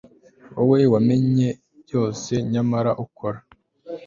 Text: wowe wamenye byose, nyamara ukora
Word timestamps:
wowe 0.55 0.77
wamenye 0.93 1.47
byose, 1.83 2.33
nyamara 2.51 2.91
ukora 3.05 3.39